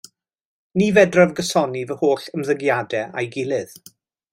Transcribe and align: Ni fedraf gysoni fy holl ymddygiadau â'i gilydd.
Ni 0.83 0.87
fedraf 0.95 1.35
gysoni 1.41 1.85
fy 1.93 1.99
holl 2.01 2.27
ymddygiadau 2.39 3.07
â'i 3.11 3.33
gilydd. 3.39 3.81